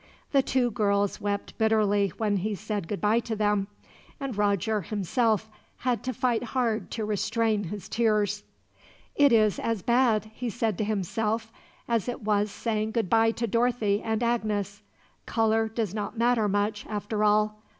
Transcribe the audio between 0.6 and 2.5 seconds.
girls wept bitterly when